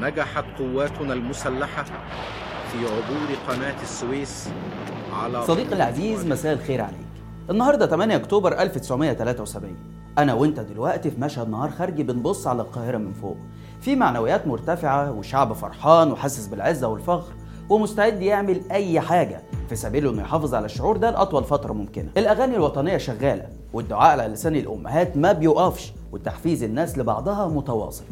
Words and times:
نجحت 0.00 0.44
قواتنا 0.58 1.12
المسلحة 1.12 1.84
في 2.72 2.78
عبور 2.78 3.28
قناة 3.48 3.82
السويس 3.82 4.48
على 5.12 5.46
صديقي 5.46 5.72
العزيز 5.76 6.26
مساء 6.26 6.52
الخير 6.52 6.80
عليك. 6.80 6.96
النهارده 7.50 7.86
8 7.86 8.16
أكتوبر 8.16 8.52
1973 8.60 9.76
أنا 10.18 10.34
وأنت 10.34 10.60
دلوقتي 10.60 11.10
في 11.10 11.20
مشهد 11.20 11.48
نهار 11.48 11.70
خارجي 11.70 12.02
بنبص 12.02 12.46
على 12.46 12.62
القاهرة 12.62 12.96
من 12.98 13.12
فوق. 13.12 13.36
في 13.80 13.96
معنويات 13.96 14.46
مرتفعة 14.46 15.12
وشعب 15.12 15.52
فرحان 15.52 16.12
وحاسس 16.12 16.46
بالعزة 16.46 16.88
والفخر 16.88 17.32
ومستعد 17.70 18.22
يعمل 18.22 18.60
أي 18.70 19.00
حاجة 19.00 19.42
في 19.68 19.76
سبيل 19.76 20.08
إنه 20.08 20.22
يحافظ 20.22 20.54
على 20.54 20.64
الشعور 20.66 20.96
ده 20.96 21.10
لأطول 21.10 21.44
فترة 21.44 21.72
ممكنة. 21.72 22.08
الأغاني 22.16 22.56
الوطنية 22.56 22.96
شغالة 22.96 23.48
والدعاء 23.72 24.10
على 24.10 24.22
لسان 24.26 24.56
الأمهات 24.56 25.16
ما 25.16 25.32
بيوقفش 25.32 25.92
وتحفيز 26.12 26.62
الناس 26.62 26.98
لبعضها 26.98 27.48
متواصل. 27.48 28.04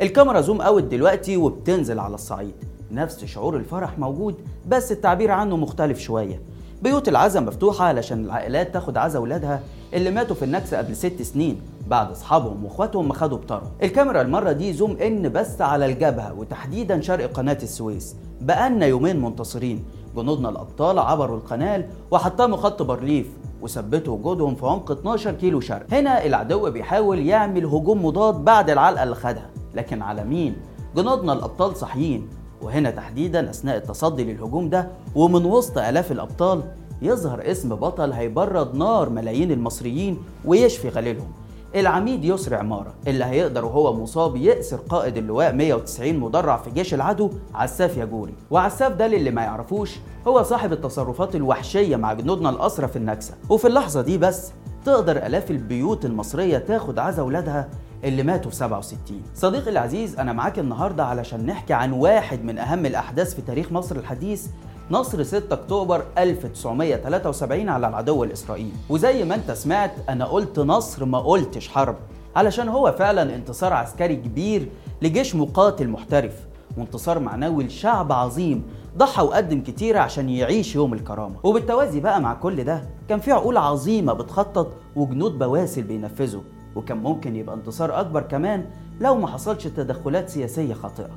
الكاميرا 0.00 0.40
zoom 0.40 0.60
out 0.60 0.82
دلوقتي 0.82 1.36
وبتنزل 1.36 1.98
على 1.98 2.14
الصعيد. 2.14 2.54
نفس 2.92 3.24
شعور 3.24 3.56
الفرح 3.56 3.98
موجود 3.98 4.34
بس 4.68 4.92
التعبير 4.92 5.30
عنه 5.30 5.56
مختلف 5.56 5.98
شوية. 5.98 6.40
بيوت 6.82 7.08
العزا 7.08 7.40
مفتوحة 7.40 7.84
علشان 7.84 8.24
العائلات 8.24 8.72
تاخد 8.74 8.96
عزا 8.96 9.18
ولادها 9.18 9.60
اللي 9.94 10.10
ماتوا 10.10 10.36
في 10.36 10.44
النكسة 10.44 10.78
قبل 10.78 10.96
ست 10.96 11.22
سنين. 11.22 11.60
بعد 11.88 12.10
أصحابهم 12.10 12.64
وإخواتهم 12.64 13.08
ما 13.08 13.14
خدوا 13.14 13.38
بتارهم 13.38 13.70
الكاميرا 13.82 14.22
المرة 14.22 14.52
دي 14.52 14.72
zoom 14.72 14.96
in 14.96 15.32
بس 15.32 15.60
على 15.60 15.86
الجبهة 15.86 16.34
وتحديدا 16.34 17.00
شرق 17.00 17.32
قناة 17.32 17.58
السويس. 17.62 18.16
بقالنا 18.40 18.86
يومين 18.86 19.22
منتصرين. 19.22 19.84
جنودنا 20.16 20.48
الأبطال 20.48 20.98
عبروا 20.98 21.36
القناة 21.36 21.84
وحطموا 22.10 22.56
خط 22.56 22.82
بارليف 22.82 23.26
وثبتوا 23.62 24.14
وجودهم 24.14 24.54
في 24.54 24.66
عمق 24.66 24.90
12 24.90 25.32
كيلو 25.32 25.60
شرق. 25.60 25.86
هنا 25.92 26.24
العدو 26.26 26.70
بيحاول 26.70 27.18
يعمل 27.18 27.64
هجوم 27.64 28.04
مضاد 28.04 28.34
بعد 28.34 28.70
العلقة 28.70 29.02
اللي 29.02 29.14
خدها. 29.14 29.51
لكن 29.74 30.02
على 30.02 30.24
مين؟ 30.24 30.56
جنودنا 30.96 31.32
الأبطال 31.32 31.76
صاحيين. 31.76 32.28
وهنا 32.62 32.90
تحديدا 32.90 33.50
أثناء 33.50 33.76
التصدي 33.76 34.24
للهجوم 34.24 34.68
ده 34.68 34.88
ومن 35.14 35.44
وسط 35.44 35.78
آلاف 35.78 36.12
الأبطال 36.12 36.62
يظهر 37.02 37.50
اسم 37.50 37.74
بطل 37.74 38.12
هيبرد 38.12 38.74
نار 38.74 39.08
ملايين 39.08 39.52
المصريين 39.52 40.18
ويشفي 40.44 40.88
غليلهم. 40.88 41.32
العميد 41.74 42.24
يسري 42.24 42.56
عمارة 42.56 42.94
اللي 43.06 43.24
هيقدر 43.24 43.64
وهو 43.64 43.92
مصاب 43.94 44.36
يأسر 44.36 44.76
قائد 44.76 45.16
اللواء 45.16 45.52
190 45.52 46.16
مدرع 46.18 46.56
في 46.56 46.70
جيش 46.70 46.94
العدو 46.94 47.30
عساف 47.54 47.96
ياجوري. 47.96 48.34
وعساف 48.50 48.92
ده 48.92 49.06
للي 49.06 49.30
ما 49.30 49.42
يعرفوش 49.42 49.98
هو 50.28 50.42
صاحب 50.42 50.72
التصرفات 50.72 51.36
الوحشية 51.36 51.96
مع 51.96 52.12
جنودنا 52.12 52.50
الأسرى 52.50 52.88
في 52.88 52.96
النكسة. 52.96 53.34
وفي 53.50 53.68
اللحظة 53.68 54.02
دي 54.02 54.18
بس 54.18 54.52
تقدر 54.84 55.16
آلاف 55.16 55.50
البيوت 55.50 56.04
المصرية 56.04 56.58
تاخد 56.58 56.98
عزا 56.98 57.22
ولادها 57.22 57.68
اللي 58.04 58.22
ماتوا 58.22 58.50
في 58.50 58.56
67 58.56 59.22
صديقي 59.34 59.70
العزيز 59.70 60.18
أنا 60.18 60.32
معاك 60.32 60.58
النهاردة 60.58 61.04
علشان 61.04 61.46
نحكي 61.46 61.72
عن 61.74 61.92
واحد 61.92 62.44
من 62.44 62.58
أهم 62.58 62.86
الأحداث 62.86 63.34
في 63.34 63.42
تاريخ 63.42 63.72
مصر 63.72 63.96
الحديث 63.96 64.46
نصر 64.90 65.22
6 65.22 65.54
أكتوبر 65.54 66.04
1973 66.18 67.68
على 67.68 67.88
العدو 67.88 68.24
الإسرائيلي. 68.24 68.72
وزي 68.88 69.24
ما 69.24 69.34
أنت 69.34 69.50
سمعت 69.50 69.92
أنا 70.08 70.24
قلت 70.24 70.58
نصر 70.58 71.04
ما 71.04 71.18
قلتش 71.18 71.68
حرب. 71.68 71.96
علشان 72.36 72.68
هو 72.68 72.94
فعلا 72.98 73.34
انتصار 73.34 73.72
عسكري 73.72 74.16
كبير 74.16 74.68
لجيش 75.02 75.34
مقاتل 75.34 75.88
محترف 75.88 76.32
وانتصار 76.78 77.18
معنوي 77.18 77.64
لشعب 77.64 78.12
عظيم 78.12 78.62
ضحى 78.96 79.22
وقدم 79.22 79.60
كتير 79.62 79.98
عشان 79.98 80.28
يعيش 80.28 80.74
يوم 80.74 80.94
الكرامة. 80.94 81.34
وبالتوازي 81.42 82.00
بقى 82.00 82.20
مع 82.20 82.34
كل 82.34 82.64
ده 82.64 82.82
كان 83.08 83.20
في 83.20 83.32
عقول 83.32 83.56
عظيمة 83.56 84.12
بتخطط 84.12 84.72
وجنود 84.96 85.38
بواسل 85.38 85.82
بينفذوا. 85.82 86.42
وكان 86.76 86.96
ممكن 86.96 87.36
يبقى 87.36 87.54
انتصار 87.54 88.00
أكبر 88.00 88.22
كمان 88.22 88.64
لو 89.00 89.14
ما 89.14 89.26
حصلش 89.26 89.66
تدخلات 89.66 90.28
سياسية 90.28 90.74
خاطئة. 90.74 91.10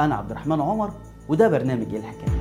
أنا 0.00 0.14
عبد 0.14 0.30
الرحمن 0.30 0.60
عمر 0.60 0.90
وده 1.28 1.48
برنامج 1.48 1.94
الحكاية. 1.94 2.40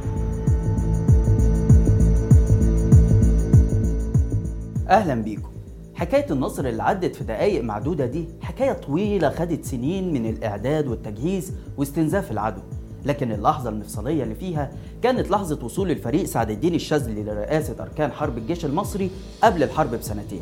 أهلا 4.90 5.16
بيكم. 5.16 5.50
حكاية 5.96 6.32
النصر 6.32 6.66
اللي 6.66 6.84
عدت 6.84 7.16
في 7.16 7.24
دقايق 7.24 7.64
معدودة 7.64 8.06
دي 8.06 8.26
حكاية 8.42 8.74
طويلة 8.74 9.30
خدت 9.30 9.66
سنين 9.66 10.14
من 10.14 10.26
الإعداد 10.30 10.88
والتجهيز 10.88 11.52
واستنزاف 11.78 12.32
العدو. 12.32 12.62
لكن 13.06 13.32
اللحظة 13.32 13.70
المفصلية 13.70 14.24
اللي 14.24 14.36
فيها 14.36 14.72
كانت 15.02 15.32
لحظة 15.32 15.66
وصول 15.66 15.92
الفريق 15.92 16.24
سعد 16.26 16.50
الدين 16.50 16.76
الشاذلي 16.76 17.24
لرئاسة 17.24 17.76
أركان 17.84 18.12
حرب 18.12 18.38
الجيش 18.38 18.66
المصري 18.66 19.10
قبل 19.44 19.64
الحرب 19.64 19.92
بسنتين. 19.96 20.42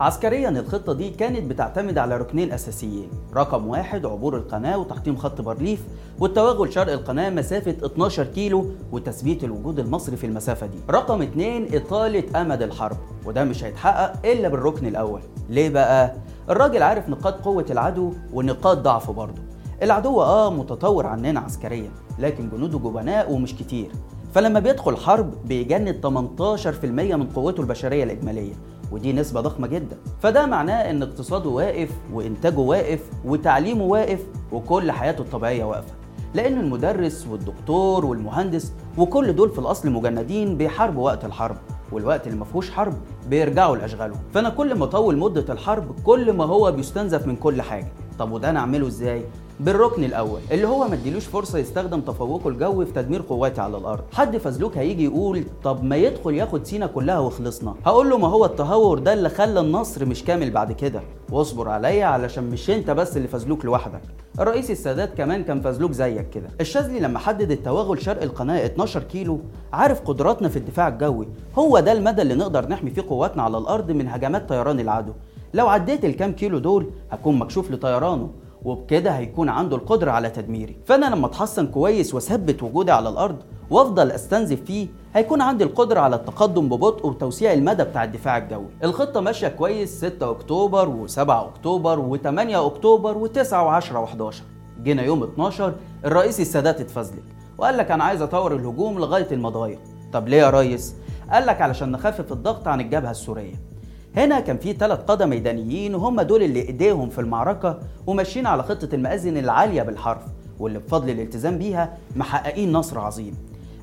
عسكريا 0.00 0.48
الخطة 0.48 0.92
دي 0.92 1.10
كانت 1.10 1.50
بتعتمد 1.50 1.98
على 1.98 2.16
ركنين 2.16 2.52
أساسيين 2.52 3.08
رقم 3.36 3.66
واحد 3.66 4.06
عبور 4.06 4.36
القناة 4.36 4.78
وتحطيم 4.78 5.16
خط 5.16 5.40
بارليف 5.40 5.84
والتوغل 6.20 6.72
شرق 6.72 6.92
القناة 6.92 7.30
مسافة 7.30 7.70
12 7.84 8.24
كيلو 8.24 8.66
وتثبيت 8.92 9.44
الوجود 9.44 9.78
المصري 9.78 10.16
في 10.16 10.26
المسافة 10.26 10.66
دي. 10.66 10.78
رقم 10.90 11.22
اتنين 11.22 11.74
إطالة 11.74 12.40
أمد 12.40 12.62
الحرب 12.62 12.96
وده 13.26 13.44
مش 13.44 13.64
هيتحقق 13.64 14.26
إلا 14.26 14.48
بالركن 14.48 14.86
الأول. 14.86 15.20
ليه 15.50 15.68
بقى؟ 15.68 16.14
الراجل 16.50 16.82
عارف 16.82 17.08
نقاط 17.08 17.40
قوة 17.40 17.66
العدو 17.70 18.12
ونقاط 18.32 18.78
ضعفه 18.78 19.12
برضه. 19.12 19.42
العدو 19.82 20.22
آه 20.22 20.50
متطور 20.50 21.06
عننا 21.06 21.40
عسكريا 21.40 21.90
لكن 22.18 22.48
جنوده 22.50 22.78
جبناء 22.78 23.32
ومش 23.32 23.54
كتير. 23.54 23.90
فلما 24.34 24.60
بيدخل 24.60 24.96
حرب 24.96 25.34
بيجند 25.44 26.00
18% 26.02 26.84
من 27.16 27.26
قوته 27.26 27.60
البشرية 27.60 28.04
الإجمالية. 28.04 28.54
ودي 28.92 29.12
نسبة 29.12 29.40
ضخمة 29.40 29.66
جدا. 29.66 29.96
فده 30.20 30.46
معناه 30.46 30.90
إن 30.90 31.02
اقتصاده 31.02 31.50
واقف 31.50 31.90
وإنتاجه 32.12 32.58
واقف 32.58 33.00
وتعليمه 33.24 33.84
واقف 33.84 34.26
وكل 34.52 34.92
حياته 34.92 35.22
الطبيعية 35.22 35.64
واقفة. 35.64 35.94
لأن 36.34 36.60
المدرس 36.60 37.26
والدكتور 37.30 38.06
والمهندس 38.06 38.72
وكل 38.98 39.36
دول 39.36 39.50
في 39.50 39.58
الأصل 39.58 39.90
مجندين 39.90 40.56
بيحاربوا 40.56 41.04
وقت 41.04 41.24
الحرب 41.24 41.56
والوقت 41.92 42.26
اللي 42.26 42.38
ما 42.38 42.44
فيهوش 42.44 42.70
حرب 42.70 42.94
بيرجعوا 43.28 43.76
لأشغالهم. 43.76 44.20
فأنا 44.34 44.48
كل 44.48 44.74
ما 44.74 44.84
أطول 44.84 45.18
مدة 45.18 45.52
الحرب 45.52 46.00
كل 46.04 46.32
ما 46.32 46.44
هو 46.44 46.72
بيستنزف 46.72 47.26
من 47.26 47.36
كل 47.36 47.62
حاجة. 47.62 47.92
طب 48.18 48.32
وده 48.32 48.52
نعمله 48.52 48.86
إزاي؟ 48.86 49.24
بالركن 49.60 50.04
الأول 50.04 50.40
اللي 50.52 50.66
هو 50.66 50.88
ما 50.88 50.94
اديلوش 50.94 51.24
فرصة 51.24 51.58
يستخدم 51.58 52.00
تفوقه 52.00 52.48
الجوي 52.48 52.86
في 52.86 52.92
تدمير 52.92 53.22
قواتي 53.28 53.60
على 53.60 53.76
الأرض. 53.76 54.04
حد 54.12 54.36
فزلوك 54.36 54.78
هيجي 54.78 55.04
يقول 55.04 55.44
طب 55.64 55.84
ما 55.84 55.96
يدخل 55.96 56.34
ياخد 56.34 56.66
سينا 56.66 56.86
كلها 56.86 57.18
وخلصنا. 57.18 57.74
هقول 57.86 58.10
له 58.10 58.18
ما 58.18 58.28
هو 58.28 58.44
التهور 58.44 58.98
ده 58.98 59.12
اللي 59.12 59.28
خلى 59.28 59.60
النصر 59.60 60.04
مش 60.04 60.24
كامل 60.24 60.50
بعد 60.50 60.72
كده. 60.72 61.00
واصبر 61.30 61.68
عليا 61.68 62.06
علشان 62.06 62.50
مش 62.50 62.70
انت 62.70 62.90
بس 62.90 63.16
اللي 63.16 63.28
فزلوك 63.28 63.64
لوحدك. 63.64 64.00
الرئيس 64.40 64.70
السادات 64.70 65.14
كمان 65.14 65.44
كان 65.44 65.60
فزلوك 65.60 65.92
زيك 65.92 66.30
كده. 66.30 66.48
الشاذلي 66.60 67.00
لما 67.00 67.18
حدد 67.18 67.50
التوغل 67.50 68.02
شرق 68.02 68.22
القناة 68.22 68.66
12 68.66 69.02
كيلو 69.02 69.40
عارف 69.72 70.00
قدراتنا 70.00 70.48
في 70.48 70.56
الدفاع 70.56 70.88
الجوي. 70.88 71.28
هو 71.58 71.80
ده 71.80 71.92
المدى 71.92 72.22
اللي 72.22 72.34
نقدر 72.34 72.68
نحمي 72.68 72.90
فيه 72.90 73.02
قواتنا 73.08 73.42
على 73.42 73.58
الأرض 73.58 73.90
من 73.90 74.08
هجمات 74.08 74.48
طيران 74.48 74.80
العدو. 74.80 75.12
لو 75.54 75.68
عديت 75.68 76.04
الكام 76.04 76.32
كيلو 76.32 76.58
دول 76.58 76.90
هكون 77.10 77.38
مكشوف 77.38 77.70
لطيرانه. 77.70 78.30
وبكده 78.62 79.10
هيكون 79.10 79.48
عنده 79.48 79.76
القدرة 79.76 80.10
على 80.10 80.30
تدميري. 80.30 80.76
فأنا 80.86 81.06
لما 81.06 81.26
أتحصن 81.26 81.66
كويس 81.66 82.14
وأثبت 82.14 82.62
وجودي 82.62 82.92
على 82.92 83.08
الأرض 83.08 83.36
وأفضل 83.70 84.10
أستنزف 84.10 84.60
فيه 84.64 84.88
هيكون 85.14 85.40
عندي 85.40 85.64
القدرة 85.64 86.00
على 86.00 86.16
التقدم 86.16 86.68
ببطء 86.68 87.06
وتوسيع 87.06 87.52
المدى 87.52 87.84
بتاع 87.84 88.04
الدفاع 88.04 88.36
الجوي. 88.38 88.68
الخطة 88.84 89.20
ماشية 89.20 89.48
كويس 89.48 90.04
6 90.04 90.30
أكتوبر 90.30 91.06
و7 91.06 91.18
أكتوبر 91.18 92.18
و8 92.18 92.54
أكتوبر 92.54 93.28
و9 93.28 93.50
و10 93.50 93.92
و11 93.92 94.34
جينا 94.82 95.02
يوم 95.02 95.22
12 95.22 95.74
الرئيس 96.04 96.40
السادات 96.40 96.80
اتفزلك 96.80 97.24
وقال 97.58 97.76
لك 97.76 97.90
أنا 97.90 98.04
عايز 98.04 98.22
أطور 98.22 98.54
الهجوم 98.56 98.98
لغاية 98.98 99.26
المضايق. 99.32 99.78
طب 100.12 100.28
ليه 100.28 100.36
يا 100.38 100.50
ريس؟ 100.50 100.94
قال 101.32 101.46
لك 101.46 101.60
علشان 101.60 101.92
نخفف 101.92 102.32
الضغط 102.32 102.68
عن 102.68 102.80
الجبهة 102.80 103.10
السورية. 103.10 103.67
هنا 104.16 104.40
كان 104.40 104.58
في 104.58 104.72
ثلاث 104.72 104.98
قادة 104.98 105.26
ميدانيين 105.26 105.94
وهم 105.94 106.20
دول 106.20 106.42
اللي 106.42 106.60
إيديهم 106.60 107.08
في 107.08 107.20
المعركة 107.20 107.78
وماشيين 108.06 108.46
على 108.46 108.62
خطة 108.62 108.88
المآذن 108.94 109.36
العالية 109.36 109.82
بالحرف 109.82 110.22
واللي 110.58 110.78
بفضل 110.78 111.10
الالتزام 111.10 111.58
بيها 111.58 111.98
محققين 112.16 112.72
نصر 112.72 112.98
عظيم. 112.98 113.34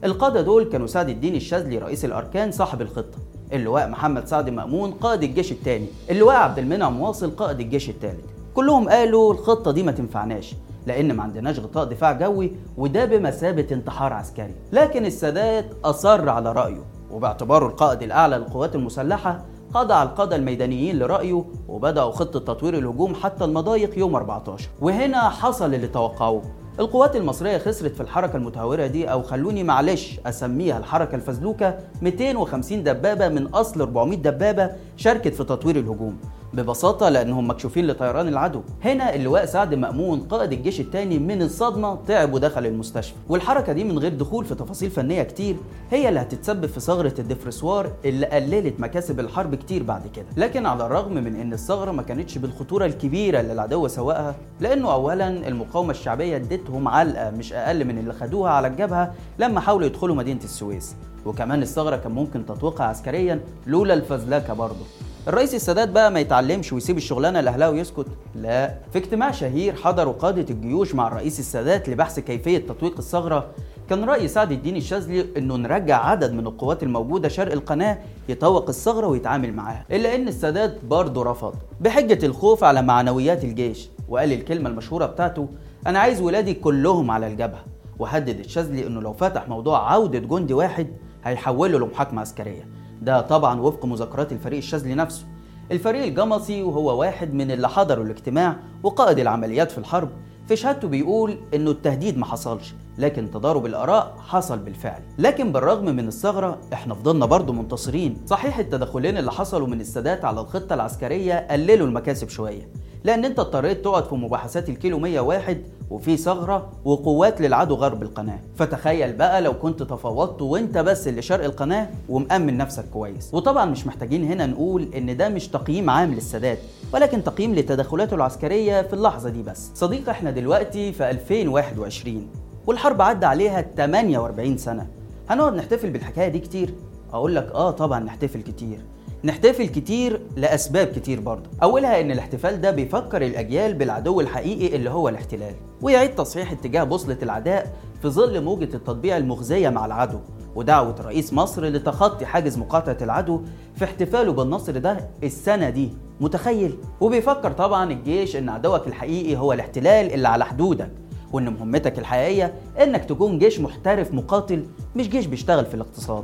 القادة 0.04 0.42
دول 0.42 0.64
كانوا 0.64 0.88
سعد 0.88 1.10
الدين 1.10 1.36
الشاذلي 1.36 1.78
رئيس 1.78 2.06
الأركان 2.06 2.52
صاحب 2.52 2.82
الخطة، 2.82 3.18
اللواء 3.54 3.90
محمد 3.90 4.28
سعد 4.28 4.50
مأمون 4.50 4.92
قائد 4.92 5.24
الجيش 5.24 5.52
الثاني، 5.52 5.88
اللواء 6.10 6.36
عبد 6.36 6.60
المنعم 6.60 7.02
واصل 7.02 7.32
قائد 7.32 7.60
الجيش 7.60 7.90
الثالث. 7.90 8.26
كلهم 8.54 8.90
قالوا 8.90 9.34
الخطة 9.34 9.72
دي 9.72 9.84
ما 9.84 9.92
تنفعناش 9.92 10.56
لأن 10.88 11.14
ما 11.14 11.24
عندناش 11.24 11.60
غطاء 11.60 11.86
دفاع 11.86 12.12
جوي 12.12 12.52
وده 12.78 13.06
بمثابة 13.06 13.68
انتحار 13.72 14.14
عسكري، 14.14 14.54
لكن 14.72 15.06
السادات 15.06 15.66
أصر 15.84 16.30
على 16.30 16.52
رأيه 16.52 16.84
وباعتباره 17.12 17.68
القائد 17.68 18.04
الأعلى 18.04 18.38
للقوات 18.38 18.76
المسلحة 18.76 19.46
خضع 19.74 20.04
القادة 20.04 20.36
الميدانيين 20.36 21.00
لرأيه 21.00 21.44
وبدأوا 21.68 22.12
خطة 22.12 22.40
تطوير 22.40 22.78
الهجوم 22.78 23.16
حتى 23.16 23.46
المضايق 23.46 24.00
يوم 24.00 24.16
14 24.16 24.70
وهنا 24.82 25.30
حصل 25.30 25.74
اللي 25.74 25.88
توقعوه. 25.88 26.42
القوات 26.80 27.16
المصرية 27.16 27.58
خسرت 27.58 27.96
في 27.96 28.02
الحركة 28.02 28.36
المتهورة 28.36 28.88
دي 28.88 29.12
أو 29.12 29.24
خلوني 29.24 29.64
معلش 29.64 30.20
أسميها 30.26 30.78
الحركة 30.78 31.16
الفزلوكة 31.16 31.78
250 32.02 32.84
دبابة 32.84 33.28
من 33.30 33.48
أصل 33.48 33.82
400 33.82 34.18
دبابة 34.18 34.70
شاركت 34.98 35.34
في 35.34 35.44
تطوير 35.44 35.76
الهجوم. 35.76 36.18
ببساطة 36.54 37.10
لأنهم 37.10 37.50
مكشوفين 37.50 37.88
لطيران 37.88 38.28
العدو. 38.28 38.62
هنا 38.84 39.16
اللواء 39.16 39.46
سعد 39.46 39.74
مأمون 39.74 40.20
قائد 40.20 40.52
الجيش 40.52 40.80
الثاني 40.80 41.20
من 41.20 41.42
الصدمة 41.42 41.98
تعب 42.08 42.34
ودخل 42.34 42.66
المستشفى. 42.66 43.16
والحركة 43.30 43.74
دي 43.74 43.84
من 43.84 44.00
غير 44.00 44.14
دخول 44.14 44.46
في 44.46 44.56
تفاصيل 44.56 44.92
فنية 44.92 45.24
كتير. 45.24 45.56
هي 45.92 46.10
اللي 46.10 46.20
هتتسبب 46.20 46.66
في 46.66 46.80
ثغرة 46.80 47.14
الدفرسوار 47.20 47.92
اللي 48.06 48.26
قللت 48.26 48.80
مكاسب 48.80 49.20
الحرب 49.20 49.56
كتير 49.56 49.84
بعد 49.84 50.08
كده. 50.16 50.26
لكن 50.38 50.66
على 50.66 50.86
الرغم 50.86 51.14
من 51.14 51.36
إن 51.36 51.54
الثغرة 51.54 51.92
ما 51.92 52.02
كانتش 52.02 52.38
بالخطورة 52.38 52.86
الكبيرة 52.86 53.40
اللي 53.40 53.54
العدو 53.54 53.88
سواقها 53.88 54.36
لأنه 54.60 54.94
أولا 54.94 55.28
المقاومة 55.48 55.92
الشعبية 55.92 56.36
ادتهم 56.36 56.88
علقة 56.88 57.30
مش 57.30 57.54
أقل 57.54 57.86
من 57.86 57.98
اللي 57.98 58.14
خدوها 58.14 58.52
على 58.52 58.68
الجبهة 58.68 59.14
لما 59.40 59.60
حاولوا 59.60 59.88
يدخلوا 59.88 60.16
مدينة 60.16 60.44
السويس. 60.44 60.96
وكمان 61.26 61.62
الثغرة 61.62 61.96
كان 61.96 62.12
ممكن 62.12 62.46
تتوقع 62.46 62.86
عسكريا 62.86 63.42
لولا 63.68 63.94
الفزلكة 63.94 64.54
برضه. 64.54 64.86
الرئيس 65.28 65.56
السادات 65.56 65.90
بقى 65.90 66.12
ما 66.12 66.20
يتعلمش 66.20 66.74
ويسيب 66.74 66.98
الشغلانة 66.98 67.42
لأهلها 67.42 67.70
ويسكت. 67.70 68.06
لا. 68.36 68.78
في 68.94 68.98
اجتماع 68.98 69.32
شهير 69.32 69.76
حضروا 69.76 70.14
قادة 70.14 70.46
الجيوش 70.54 70.96
مع 70.96 71.08
الرئيس 71.08 71.40
السادات 71.40 71.90
لبحث 71.90 72.20
كيفية 72.20 72.58
تطويق 72.58 72.98
الثغرة. 72.98 73.48
كان 73.90 74.04
رأي 74.04 74.28
سعد 74.28 74.52
الدين 74.52 74.76
الشاذلي 74.76 75.26
إنه 75.38 75.56
نرجع 75.56 76.06
عدد 76.06 76.34
من 76.34 76.48
القوات 76.48 76.84
الموجودة 76.84 77.30
شرق 77.30 77.52
القناة 77.52 77.98
يطوق 78.30 78.70
الثغرة 78.70 79.08
ويتعامل 79.08 79.54
معاها. 79.54 79.86
إلا 79.92 80.16
إن 80.16 80.28
السادات 80.28 80.78
برضه 80.84 81.24
رفض. 81.24 81.54
بحجة 81.82 82.26
الخوف 82.26 82.64
على 82.64 82.82
معنويات 82.82 83.44
الجيش. 83.44 83.90
وقال 84.10 84.34
الكلمة 84.34 84.70
المشهورة 84.70 85.06
بتاعته 85.06 85.48
أنا 85.88 86.00
عايز 86.00 86.22
ولادي 86.22 86.54
كلهم 86.54 87.12
على 87.12 87.28
الجبهة. 87.28 87.66
وهدد 88.00 88.40
الشاذلي 88.40 88.88
إنه 88.88 89.02
لو 89.02 89.14
فتح 89.14 89.48
موضوع 89.50 89.92
عودة 89.92 90.20
جندي 90.20 90.54
واحد 90.54 90.88
هيحوله 91.24 91.80
لمحاكمة 91.80 92.22
عسكرية. 92.22 92.85
ده 93.02 93.22
طبعا 93.22 93.62
وفق 93.62 93.86
مذكرات 93.86 94.32
الفريق 94.32 94.58
الشاذلي 94.58 94.96
نفسه. 94.96 95.26
الفريق 95.72 96.04
الجمصي 96.04 96.64
وهو 96.64 97.00
واحد 97.00 97.34
من 97.34 97.52
اللي 97.52 97.70
حضروا 97.70 98.06
الاجتماع 98.06 98.56
وقائد 98.84 99.20
العمليات 99.20 99.72
في 99.72 99.78
الحرب. 99.78 100.10
في 100.48 100.56
شهادته 100.56 100.88
بيقول 100.88 101.38
إنه 101.54 101.72
التهديد 101.72 102.18
ما 102.18 102.26
حصلش 102.26 102.74
لكن 102.98 103.32
تضارب 103.32 103.66
الآراء 103.66 104.16
حصل 104.28 104.60
بالفعل. 104.60 105.02
لكن 105.18 105.52
بالرغم 105.52 105.86
من 105.86 106.08
الثغرة 106.08 106.58
إحنا 106.74 106.94
فضلنا 106.94 107.26
برضه 107.26 107.54
منتصرين. 107.54 108.18
صحيح 108.26 108.60
التدخلين 108.60 109.18
اللي 109.18 109.32
حصلوا 109.32 109.68
من 109.68 109.82
السادات 109.82 110.26
على 110.26 110.42
الخطة 110.42 110.74
العسكرية 110.74 111.48
قللوا 111.52 111.88
المكاسب 111.88 112.30
شوية. 112.30 112.70
لأن 113.06 113.26
أنت 113.26 113.40
اضطريت 113.40 113.84
تقعد 113.84 114.06
في 114.06 114.16
مباحثات 114.16 114.70
الكيلو 114.70 115.00
101 115.00 115.58
وفي 115.90 116.18
ثغرة 116.18 116.70
وقوات 116.86 117.42
للعدو 117.42 117.76
غرب 117.76 118.04
القناة. 118.04 118.40
فتخيل 118.56 119.14
بقى 119.14 119.42
لو 119.42 119.54
كنت 119.54 119.84
تفاوضت 119.84 120.42
وأنت 120.42 120.78
بس 120.78 121.08
اللي 121.08 121.22
شرق 121.22 121.46
القناة 121.46 121.90
ومأمن 122.10 122.58
نفسك 122.58 122.86
كويس. 122.94 123.34
وطبعا 123.34 123.66
مش 123.66 123.88
محتاجين 123.88 124.24
هنا 124.24 124.46
نقول 124.46 124.90
إن 124.98 125.18
ده 125.18 125.30
مش 125.30 125.48
تقييم 125.48 125.90
عام 125.90 126.14
للسادات 126.14 126.58
ولكن 126.94 127.24
تقييم 127.24 127.56
لتدخلاته 127.56 128.16
العسكرية 128.16 128.82
في 128.82 128.94
اللحظة 128.94 129.30
دي 129.30 129.44
بس. 129.44 129.72
صديقي 129.76 130.12
إحنا 130.12 130.32
دلوقتي 130.32 130.92
في 130.94 131.10
2021 131.10 132.28
والحرب 132.68 133.02
عدى 133.02 133.26
عليها 133.26 133.62
48 133.78 134.58
سنة. 134.58 134.88
هنقعد 135.30 135.54
نحتفل 135.56 135.90
بالحكاية 135.90 136.28
دي 136.28 136.40
كتير؟ 136.40 136.74
أقول 137.14 137.36
لك 137.36 137.52
آه 137.56 137.72
طبعا 137.72 138.00
نحتفل 138.00 138.42
كتير. 138.42 138.78
نحتفل 139.26 139.68
كتير 139.68 140.22
لأسباب 140.36 140.88
كتير 140.88 141.20
برضه. 141.20 141.50
أولها 141.64 142.02
إن 142.02 142.12
الاحتفال 142.12 142.62
ده 142.62 142.72
بيفكر 142.72 143.22
الأجيال 143.22 143.74
بالعدو 143.74 144.22
الحقيقي 144.22 144.76
اللي 144.76 144.90
هو 144.90 145.10
الاحتلال 145.10 145.54
ويعيد 145.82 146.16
تصحيح 146.16 146.52
اتجاه 146.52 146.84
بوصلة 146.84 147.18
العداء 147.24 147.74
في 148.02 148.08
ظل 148.10 148.44
موجة 148.44 148.64
التطبيع 148.76 149.18
المخزية 149.18 149.70
مع 149.70 149.86
العدو 149.86 150.20
ودعوة 150.56 150.96
رئيس 151.02 151.34
مصر 151.34 151.66
لتخطي 151.66 152.26
حاجز 152.26 152.58
مقاطعة 152.58 152.98
العدو 153.02 153.42
في 153.76 153.86
احتفاله 153.86 154.34
بالنصر 154.34 154.78
ده 154.78 154.98
السنة 155.24 155.70
دي. 155.70 155.90
متخيل؟ 156.22 156.78
وبيفكر 157.02 157.52
طبعا 157.52 157.92
الجيش 157.92 158.36
إن 158.36 158.50
عدوك 158.50 158.88
الحقيقي 158.88 159.36
هو 159.38 159.54
الاحتلال 159.54 160.14
اللي 160.14 160.28
على 160.28 160.46
حدودك 160.46 160.92
وإن 161.34 161.54
مهمتك 161.54 162.00
الحقيقية 162.00 162.54
إنك 162.84 163.06
تكون 163.06 163.40
جيش 163.40 163.60
محترف 163.60 164.14
مقاتل 164.14 164.66
مش 164.96 165.10
جيش 165.10 165.26
بيشتغل 165.26 165.66
في 165.66 165.74
الاقتصاد. 165.74 166.24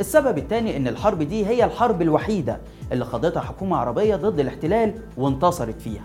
السبب 0.00 0.38
الثاني 0.38 0.76
إن 0.76 0.88
الحرب 0.88 1.22
دي 1.22 1.46
هي 1.46 1.64
الحرب 1.64 2.02
الوحيدة 2.02 2.60
اللي 2.92 3.04
خاضتها 3.04 3.40
حكومة 3.40 3.76
عربية 3.76 4.16
ضد 4.16 4.40
الاحتلال 4.40 4.94
وانتصرت 5.16 5.80
فيها. 5.80 6.04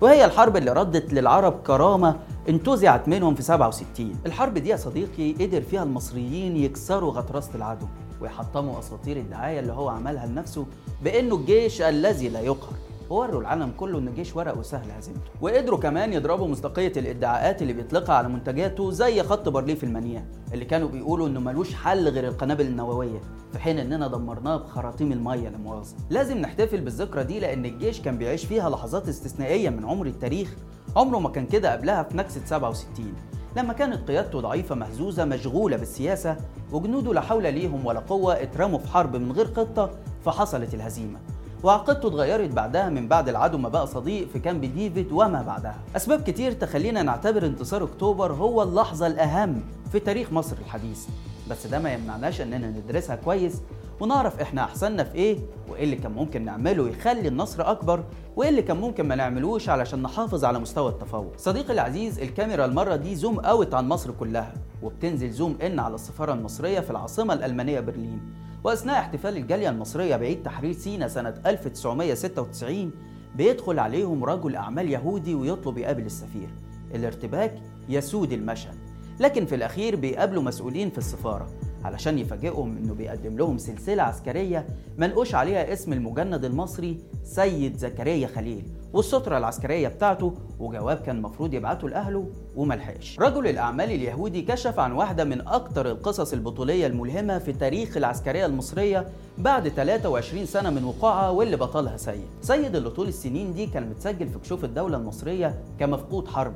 وهي 0.00 0.24
الحرب 0.24 0.56
اللي 0.56 0.70
ردت 0.72 1.12
للعرب 1.12 1.52
كرامة 1.66 2.16
انتزعت 2.48 3.08
منهم 3.08 3.34
في 3.34 3.42
67 3.42 4.12
الحرب 4.26 4.54
دي 4.58 4.68
يا 4.68 4.76
صديقي 4.76 5.32
قدر 5.32 5.60
فيها 5.62 5.82
المصريين 5.82 6.56
يكسروا 6.56 7.12
غطرسة 7.12 7.50
العدو 7.54 7.86
ويحطموا 8.20 8.78
أساطير 8.78 9.16
الدعاية 9.16 9.60
اللي 9.60 9.72
هو 9.72 9.88
عملها 9.88 10.26
لنفسه 10.26 10.66
بإنه 11.04 11.34
الجيش 11.34 11.82
الذي 11.82 12.28
لا 12.28 12.40
يقهر. 12.40 12.76
ووروا 13.10 13.40
العالم 13.40 13.72
كله 13.76 13.98
إن 13.98 14.08
الجيش 14.08 14.36
ورق 14.36 14.58
وسهل 14.58 14.90
هزيمته 14.90 15.30
وقدروا 15.40 15.78
كمان 15.78 16.12
يضربوا 16.12 16.48
مصداقية 16.48 16.92
الادعاءات 16.96 17.62
اللي 17.62 17.72
بيطلقها 17.72 18.14
على 18.14 18.28
منتجاته 18.28 18.90
زي 18.90 19.22
خط 19.22 19.48
بارليف 19.48 19.84
المنيع 19.84 20.24
اللي 20.52 20.64
كانوا 20.64 20.88
بيقولوا 20.88 21.28
إنه 21.28 21.40
ملوش 21.40 21.74
حل 21.74 22.08
غير 22.08 22.28
القنابل 22.28 22.66
النووية 22.66 23.20
في 23.52 23.58
حين 23.58 23.78
إننا 23.78 24.08
دمرناه 24.08 24.56
بخراطيم 24.56 25.12
المية 25.12 25.48
لا 25.48 25.58
مؤاخذه 25.58 25.96
لازم 26.10 26.38
نحتفل 26.38 26.80
بالذكرى 26.80 27.24
دي 27.24 27.40
لأن 27.40 27.64
الجيش 27.64 28.00
كان 28.00 28.18
بيعيش 28.18 28.44
فيها 28.44 28.70
لحظات 28.70 29.08
استثنائية 29.08 29.70
من 29.70 29.84
عمر 29.84 30.06
التاريخ 30.06 30.54
عمره 30.96 31.18
ما 31.18 31.28
كان 31.28 31.46
كده 31.46 31.72
قبلها 31.72 32.02
في 32.02 32.16
نكسة 32.16 32.40
67 32.46 33.14
لما 33.56 33.72
كانت 33.72 34.08
قيادته 34.10 34.40
ضعيفة 34.40 34.74
مهزوزة 34.74 35.24
مشغولة 35.24 35.76
بالسياسة 35.76 36.36
وجنوده 36.72 37.14
لا 37.14 37.20
حول 37.20 37.42
ليهم 37.42 37.86
ولا 37.86 38.00
قوة 38.00 38.42
اترموا 38.42 38.78
في 38.78 38.88
حرب 38.88 39.16
من 39.16 39.32
غير 39.32 39.46
خطة 39.54 39.90
فحصلت 40.24 40.74
الهزيمة. 40.74 41.18
وعقيدته 41.64 42.08
اتغيرت 42.08 42.50
بعدها 42.50 42.88
من 42.88 43.08
بعد 43.08 43.28
العدو 43.28 43.58
ما 43.58 43.68
بقى 43.68 43.86
صديق 43.86 44.28
في 44.28 44.38
كامب 44.38 44.60
ديفيد 44.60 45.12
وما 45.12 45.42
بعدها. 45.42 45.76
أسباب 45.96 46.22
كتير 46.22 46.52
تخلينا 46.52 47.02
نعتبر 47.02 47.46
انتصار 47.46 47.84
أكتوبر 47.84 48.32
هو 48.32 48.62
اللحظة 48.62 49.06
الأهم 49.06 49.62
في 49.92 49.98
تاريخ 49.98 50.32
مصر 50.32 50.56
الحديث. 50.64 51.06
بس 51.50 51.66
ده 51.66 51.78
ما 51.78 51.92
يمنعناش 51.92 52.40
إننا 52.40 52.66
ندرسها 52.70 53.16
كويس 53.16 53.60
ونعرف 54.00 54.40
إحنا 54.40 54.64
أحسننا 54.64 55.04
في 55.04 55.14
إيه 55.14 55.38
وإيه 55.68 55.84
اللي 55.84 55.96
كان 55.96 56.12
ممكن 56.12 56.44
نعمله 56.44 56.88
يخلي 56.88 57.28
النصر 57.28 57.70
أكبر 57.70 58.04
وإيه 58.36 58.48
اللي 58.48 58.62
كان 58.62 58.76
ممكن 58.76 59.08
ما 59.08 59.14
نعملوش 59.14 59.68
علشان 59.68 60.02
نحافظ 60.02 60.44
على 60.44 60.58
مستوى 60.58 60.88
التفوق. 60.90 61.32
صديقي 61.36 61.72
العزيز 61.72 62.18
الكاميرا 62.20 62.64
المرة 62.64 62.96
دي 62.96 63.14
zoom 63.14 63.40
out 63.40 63.74
عن 63.74 63.88
مصر 63.88 64.10
كلها 64.10 64.54
وبتنزل 64.82 65.30
zoom 65.30 65.56
in 65.62 65.78
على 65.78 65.94
السفارة 65.94 66.32
المصرية 66.32 66.80
في 66.80 66.90
العاصمة 66.90 67.34
الألمانية 67.34 67.80
برلين. 67.80 68.20
وأثناء 68.64 68.98
احتفال 68.98 69.36
الجالية 69.36 69.68
المصرية 69.68 70.16
بعيد 70.16 70.42
تحرير 70.42 70.72
سينا 70.72 71.08
سنة 71.08 71.34
1996 71.46 72.90
بيدخل 73.36 73.78
عليهم 73.78 74.24
رجل 74.24 74.56
أعمال 74.56 74.90
يهودي 74.90 75.34
ويطلب 75.34 75.78
يقابل 75.78 76.06
السفير. 76.06 76.48
الارتباك 76.94 77.62
يسود 77.88 78.32
المشهد 78.32 78.74
لكن 79.20 79.46
في 79.46 79.54
الأخير 79.54 79.96
بيقابلوا 79.96 80.42
مسؤولين 80.42 80.90
في 80.90 80.98
السفارة. 80.98 81.50
علشان 81.84 82.18
يفاجئهم 82.18 82.76
إنه 82.76 82.94
بيقدم 82.94 83.36
لهم 83.36 83.58
سلسلة 83.58 84.02
عسكرية 84.02 84.66
منقوش 84.98 85.34
عليها 85.34 85.72
اسم 85.72 85.92
المجند 85.92 86.44
المصري 86.44 86.98
سيد 87.24 87.76
زكريا 87.76 88.26
خليل 88.26 88.62
والسترة 88.92 89.38
العسكرية 89.38 89.88
بتاعته 89.88 90.32
وجواب 90.58 90.96
كان 90.96 91.16
المفروض 91.16 91.54
يبعته 91.54 91.88
لأهله 91.88 92.26
وملحقش. 92.56 93.18
رجل 93.20 93.46
الأعمال 93.46 93.90
اليهودي 93.90 94.42
كشف 94.42 94.78
عن 94.78 94.92
واحدة 94.92 95.24
من 95.24 95.48
أكتر 95.48 95.90
القصص 95.90 96.32
البطولية 96.32 96.86
الملهمة 96.86 97.38
في 97.38 97.52
تاريخ 97.52 97.96
العسكرية 97.96 98.46
المصرية 98.46 99.06
بعد 99.38 99.68
23 99.68 100.46
سنة 100.46 100.70
من 100.70 100.84
وقوعها 100.84 101.30
واللي 101.30 101.56
بطلها 101.56 101.96
سيد. 101.96 102.26
سيد 102.40 102.76
اللي 102.76 102.90
طول 102.90 103.08
السنين 103.08 103.54
دي 103.54 103.66
كان 103.66 103.90
متسجل 103.90 104.28
في 104.28 104.38
كشوف 104.38 104.64
الدولة 104.64 104.96
المصرية 104.96 105.54
كمفقود 105.80 106.28
حرب. 106.28 106.54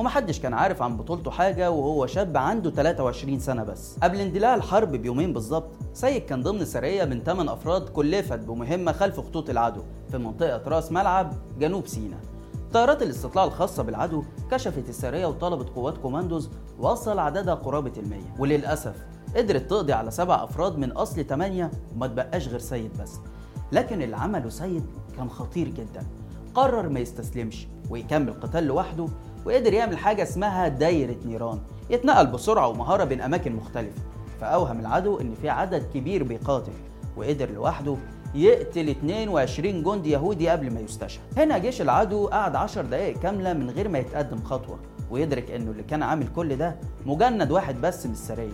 ومحدش 0.00 0.40
كان 0.40 0.54
عارف 0.54 0.82
عن 0.82 0.96
بطولته 0.96 1.30
حاجة 1.30 1.70
وهو 1.70 2.06
شاب 2.06 2.36
عنده 2.36 2.70
23 2.70 3.40
سنة 3.40 3.64
بس. 3.64 3.98
قبل 4.02 4.20
اندلاع 4.20 4.54
الحرب 4.54 4.92
بيومين 4.92 5.32
بالظبط 5.32 5.70
سيد 5.94 6.22
كان 6.22 6.42
ضمن 6.42 6.64
سرية 6.64 7.04
من 7.04 7.22
8 7.22 7.52
أفراد 7.52 7.88
كلفت 7.88 8.38
بمهمة 8.38 8.92
خلف 8.92 9.20
خطوط 9.20 9.50
العدو 9.50 9.80
في 10.10 10.18
منطقة 10.18 10.62
راس 10.66 10.92
ملعب 10.92 11.32
جنوب 11.58 11.86
سيناء. 11.86 12.20
طيارات 12.72 13.02
الاستطلاع 13.02 13.44
الخاصة 13.44 13.82
بالعدو 13.82 14.24
كشفت 14.50 14.88
السرية 14.88 15.26
وطلبت 15.26 15.68
قوات 15.68 15.98
كوماندوز 15.98 16.50
وصل 16.78 17.18
عددها 17.18 17.54
قرابة 17.54 17.92
المية. 17.96 18.34
وللأسف 18.38 18.94
قدرت 19.36 19.70
تقضي 19.70 19.92
على 19.92 20.10
سبع 20.10 20.44
أفراد 20.44 20.78
من 20.78 20.92
أصل 20.92 21.24
8 21.24 21.70
وما 21.94 22.06
تبقاش 22.06 22.48
غير 22.48 22.58
سيد 22.58 22.90
بس. 23.02 23.12
لكن 23.72 24.02
اللي 24.02 24.16
عمله 24.16 24.48
سيد 24.48 24.84
كان 25.16 25.30
خطير 25.30 25.68
جدا. 25.68 26.06
قرر 26.54 26.88
ما 26.88 27.00
يستسلمش 27.00 27.66
ويكمل 27.90 28.32
قتال 28.32 28.64
لوحده 28.64 29.06
وقدر 29.46 29.72
يعمل 29.72 29.98
حاجة 29.98 30.22
اسمها 30.22 30.68
دايرة 30.68 31.16
نيران 31.26 31.58
يتنقل 31.90 32.26
بسرعة 32.26 32.68
ومهارة 32.68 33.04
بين 33.04 33.20
أماكن 33.20 33.56
مختلفة 33.56 34.02
فأوهم 34.40 34.80
العدو 34.80 35.20
إن 35.20 35.34
في 35.42 35.48
عدد 35.48 35.82
كبير 35.94 36.22
بيقاتل 36.22 36.72
وقدر 37.16 37.50
لوحده 37.50 37.96
يقتل 38.34 38.88
22 38.88 39.82
جندي 39.82 40.10
يهودي 40.10 40.48
قبل 40.48 40.72
ما 40.74 40.80
يستشهد. 40.80 41.20
هنا 41.36 41.58
جيش 41.58 41.80
العدو 41.82 42.26
قعد 42.26 42.56
10 42.56 42.82
دقائق 42.82 43.18
كاملة 43.18 43.52
من 43.52 43.70
غير 43.70 43.88
ما 43.88 43.98
يتقدم 43.98 44.42
خطوة 44.44 44.78
ويدرك 45.10 45.50
إنه 45.50 45.70
اللي 45.70 45.82
كان 45.82 46.02
عامل 46.02 46.28
كل 46.36 46.56
ده 46.56 46.76
مجند 47.06 47.50
واحد 47.50 47.80
بس 47.80 48.06
من 48.06 48.12
السرية. 48.12 48.52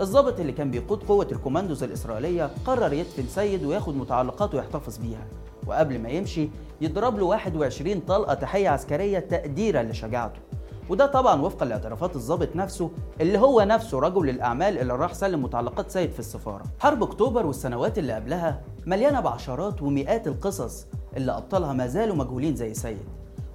الضابط 0.00 0.40
اللي 0.40 0.52
كان 0.52 0.70
بيقود 0.70 1.02
قوة 1.02 1.28
الكوماندوز 1.32 1.82
الإسرائيلية 1.82 2.50
قرر 2.66 2.92
يدفن 2.92 3.26
سيد 3.28 3.64
وياخد 3.64 3.96
متعلقاته 3.96 4.56
ويحتفظ 4.58 4.98
بيها 4.98 5.26
وقبل 5.66 5.98
ما 5.98 6.08
يمشي 6.08 6.48
يضرب 6.84 7.18
له 7.18 7.24
21 7.24 8.00
طلقة 8.00 8.34
تحية 8.34 8.68
عسكرية 8.68 9.18
تقديرا 9.18 9.82
لشجاعته 9.82 10.40
وده 10.88 11.06
طبعا 11.06 11.42
وفقا 11.42 11.66
لاعترافات 11.66 12.16
الضابط 12.16 12.56
نفسه 12.56 12.90
اللي 13.20 13.38
هو 13.38 13.60
نفسه 13.62 13.98
رجل 14.00 14.28
الأعمال 14.28 14.78
اللي 14.78 14.92
راح 14.96 15.14
سلم 15.14 15.42
متعلقات 15.42 15.90
سيد 15.90 16.10
في 16.10 16.18
السفارة. 16.18 16.62
حرب 16.78 17.02
أكتوبر 17.02 17.46
والسنوات 17.46 17.98
اللي 17.98 18.12
قبلها 18.12 18.60
مليانة 18.86 19.20
بعشرات 19.20 19.82
ومئات 19.82 20.26
القصص 20.26 20.86
اللي 21.16 21.32
أبطالها 21.32 21.72
ما 21.72 21.86
زالوا 21.86 22.16
مجهولين 22.16 22.56
زي 22.56 22.74
سيد. 22.74 22.98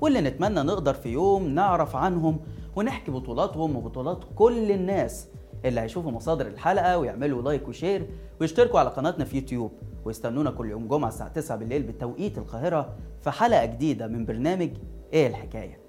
واللي 0.01 0.21
نتمنى 0.21 0.61
نقدر 0.61 0.93
في 0.93 1.09
يوم 1.09 1.47
نعرف 1.47 1.95
عنهم 1.95 2.39
ونحكي 2.75 3.11
بطولاتهم 3.11 3.75
وبطولات 3.75 4.19
كل 4.35 4.71
الناس 4.71 5.27
اللي 5.65 5.81
هيشوفوا 5.81 6.11
مصادر 6.11 6.47
الحلقة 6.47 6.97
ويعملوا 6.97 7.41
like 7.41 7.67
و 7.67 7.74
share 7.74 8.09
ويشتركوا 8.41 8.79
على 8.79 8.89
قناتنا 8.89 9.25
في 9.25 9.35
يوتيوب 9.37 9.71
ويستنونا 10.05 10.51
كل 10.51 10.69
يوم 10.69 10.87
جمعة 10.87 11.07
الساعة 11.07 11.29
9 11.29 11.57
بالليل 11.57 11.83
بتوقيت 11.83 12.37
القاهرة 12.37 12.95
في 13.21 13.31
حلقة 13.31 13.65
جديدة 13.65 14.07
من 14.07 14.25
برنامج 14.25 14.69
إيه 15.13 15.27
الحكاية. 15.27 15.79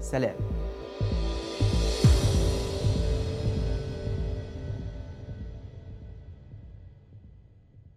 سلام 0.00 0.34